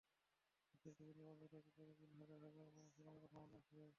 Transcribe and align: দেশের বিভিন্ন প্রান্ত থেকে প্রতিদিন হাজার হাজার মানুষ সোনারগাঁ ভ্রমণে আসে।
দেশের 0.85 1.07
বিভিন্ন 1.09 1.31
প্রান্ত 1.31 1.55
থেকে 1.55 1.93
প্রতিদিন 1.99 2.19
হাজার 2.21 2.39
হাজার 2.45 2.67
মানুষ 2.69 2.91
সোনারগাঁ 2.95 3.29
ভ্রমণে 3.31 3.57
আসে। 3.61 3.81